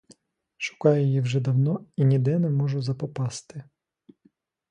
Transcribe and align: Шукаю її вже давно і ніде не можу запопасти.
Шукаю 0.57 1.01
її 1.05 1.21
вже 1.21 1.39
давно 1.39 1.85
і 1.95 2.05
ніде 2.05 2.39
не 2.39 2.49
можу 2.49 2.81
запопасти. 2.81 3.63